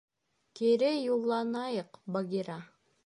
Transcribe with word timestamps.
Кире 0.59 0.89
юлланайыҡ, 1.13 2.01
Багира. 2.17 2.57